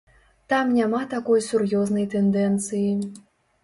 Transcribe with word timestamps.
Там 0.53 0.71
няма 0.77 1.03
такой 1.13 1.45
сур'ёзнай 1.51 2.11
тэндэнцыі. 2.17 2.93